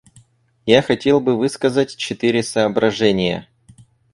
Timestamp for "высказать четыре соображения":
1.37-3.47